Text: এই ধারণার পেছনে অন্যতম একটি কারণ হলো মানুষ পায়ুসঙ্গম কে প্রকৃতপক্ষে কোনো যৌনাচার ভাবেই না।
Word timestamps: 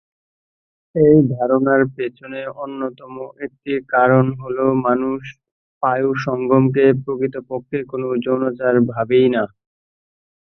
এই 0.95 1.17
ধারণার 1.33 1.81
পেছনে 1.95 2.41
অন্যতম 2.57 3.13
একটি 3.45 3.73
কারণ 3.93 4.25
হলো 4.41 4.65
মানুষ 4.85 5.21
পায়ুসঙ্গম 5.83 6.63
কে 6.75 6.85
প্রকৃতপক্ষে 7.03 7.79
কোনো 7.91 8.07
যৌনাচার 8.25 8.75
ভাবেই 8.91 9.27
না। 9.35 9.43